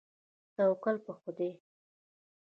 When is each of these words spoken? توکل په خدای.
توکل 0.55 0.95
په 1.05 1.11
خدای. 1.21 1.51